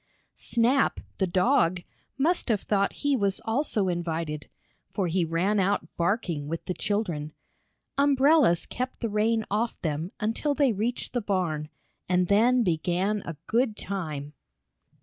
Snap, 0.33 0.99
the 1.19 1.27
dog, 1.27 1.83
must 2.17 2.49
have 2.49 2.61
thought 2.61 2.91
he 3.05 3.15
was 3.15 3.39
also 3.45 3.87
invited, 3.87 4.49
for 4.89 5.05
he 5.05 5.23
ran 5.23 5.59
out 5.59 5.95
barking, 5.95 6.47
with 6.47 6.65
the 6.65 6.73
children. 6.73 7.33
Umbrellas 7.99 8.65
kept 8.65 9.01
the 9.01 9.09
rain 9.09 9.45
off 9.51 9.79
them 9.81 10.11
until 10.19 10.55
they 10.55 10.73
reached 10.73 11.13
the 11.13 11.21
barn, 11.21 11.69
and 12.09 12.29
then 12.29 12.63
began 12.63 13.21
a 13.27 13.37
good 13.45 13.77
time. 13.77 14.33